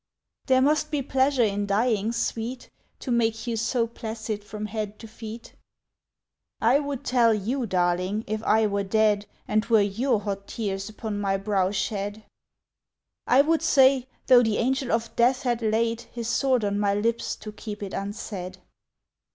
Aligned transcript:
"There 0.47 0.63
must 0.63 0.89
be 0.89 1.03
pleasure 1.03 1.43
in 1.43 1.67
dying, 1.67 2.11
sweet, 2.11 2.71
To 3.01 3.11
make 3.11 3.45
you 3.45 3.55
so 3.55 3.85
placid 3.85 4.43
from 4.43 4.65
head 4.65 4.97
to 4.97 5.07
feet! 5.07 5.53
"I 6.59 6.79
would 6.79 7.03
tell 7.03 7.35
you, 7.35 7.67
darling, 7.67 8.23
if 8.25 8.41
I 8.41 8.65
were 8.65 8.81
dead, 8.81 9.27
And 9.47 9.61
'twere 9.61 9.83
your 9.83 10.19
hot 10.21 10.47
tears 10.47 10.89
upon 10.89 11.19
my 11.21 11.37
brow 11.37 11.69
shed, 11.69 12.23
"I 13.27 13.43
would 13.43 13.61
say, 13.61 14.07
though 14.25 14.41
the 14.41 14.57
angel 14.57 14.91
of 14.91 15.15
death 15.15 15.43
had 15.43 15.61
laid 15.61 16.01
His 16.01 16.27
sword 16.27 16.65
on 16.65 16.79
my 16.79 16.95
lips 16.95 17.35
to 17.35 17.51
keep 17.51 17.83
it 17.83 17.93
unsaid. 17.93 18.57